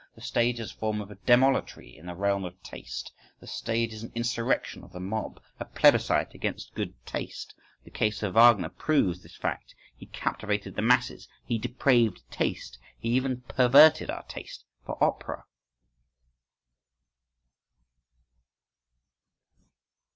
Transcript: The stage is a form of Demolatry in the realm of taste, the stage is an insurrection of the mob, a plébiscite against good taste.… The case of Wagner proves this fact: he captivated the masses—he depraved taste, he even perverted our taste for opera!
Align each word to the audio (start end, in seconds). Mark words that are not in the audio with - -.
The 0.15 0.21
stage 0.21 0.59
is 0.59 0.71
a 0.71 0.75
form 0.77 0.99
of 0.99 1.11
Demolatry 1.27 1.95
in 1.95 2.07
the 2.07 2.15
realm 2.15 2.43
of 2.43 2.59
taste, 2.63 3.11
the 3.39 3.45
stage 3.45 3.93
is 3.93 4.01
an 4.01 4.11
insurrection 4.15 4.83
of 4.83 4.91
the 4.93 4.99
mob, 4.99 5.39
a 5.59 5.65
plébiscite 5.65 6.33
against 6.33 6.73
good 6.73 6.95
taste.… 7.05 7.53
The 7.83 7.91
case 7.91 8.23
of 8.23 8.33
Wagner 8.33 8.69
proves 8.69 9.21
this 9.21 9.35
fact: 9.37 9.75
he 9.95 10.07
captivated 10.07 10.73
the 10.75 10.81
masses—he 10.81 11.59
depraved 11.59 12.21
taste, 12.31 12.79
he 12.97 13.09
even 13.09 13.41
perverted 13.41 14.09
our 14.09 14.23
taste 14.23 14.65
for 14.83 14.97
opera! 15.03 15.43